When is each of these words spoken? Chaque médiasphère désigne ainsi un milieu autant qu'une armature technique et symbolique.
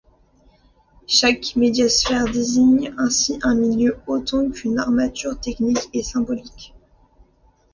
Chaque 1.05 1.55
médiasphère 1.55 2.25
désigne 2.25 2.91
ainsi 2.97 3.37
un 3.43 3.53
milieu 3.53 3.99
autant 4.07 4.49
qu'une 4.49 4.79
armature 4.79 5.39
technique 5.39 5.89
et 5.93 6.01
symbolique. 6.01 6.73